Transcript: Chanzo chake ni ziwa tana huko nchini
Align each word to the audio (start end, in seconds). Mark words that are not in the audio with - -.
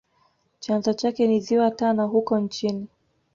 Chanzo 0.59 0.93
chake 0.93 1.27
ni 1.27 1.39
ziwa 1.39 1.71
tana 1.71 2.03
huko 2.03 2.39
nchini 2.39 2.87